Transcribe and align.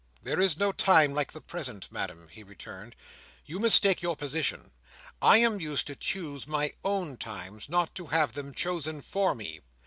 "There 0.23 0.39
is 0.39 0.57
no 0.57 0.71
time 0.71 1.13
like 1.13 1.31
the 1.31 1.39
present, 1.41 1.91
Madam," 1.91 2.27
he 2.31 2.41
returned. 2.41 2.95
"You 3.45 3.59
mistake 3.59 4.01
your 4.01 4.15
position. 4.15 4.71
I 5.21 5.37
am 5.37 5.61
used 5.61 5.85
to 5.85 5.95
choose 5.95 6.47
my 6.47 6.73
own 6.83 7.17
times; 7.17 7.69
not 7.69 7.93
to 7.93 8.07
have 8.07 8.33
them 8.33 8.51
chosen 8.55 9.01
for 9.01 9.35
me. 9.35 9.59